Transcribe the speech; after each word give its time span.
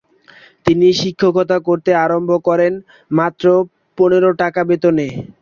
তিনি 0.65 0.87
শিক্ষকতা 0.99 1.57
করতে 1.67 1.91
আরম্ভ 2.05 2.31
করেন 2.47 2.73
মাত্র 3.11 3.45
পনের 3.97 4.23
টাকা 4.41 4.61
বেতনে। 4.69 5.07